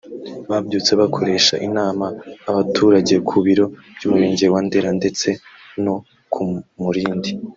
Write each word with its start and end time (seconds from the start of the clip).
babyutse 0.49 0.91
bakoresha 1.01 1.55
inama 1.67 2.05
abaturage 2.49 3.15
ku 3.27 3.35
biro 3.45 3.65
by’Umurenge 3.95 4.45
wa 4.53 4.59
Ndera 4.65 4.89
ndetse 4.99 5.27
no 5.83 5.95
ku 6.33 6.43
Mulindi 6.81 7.31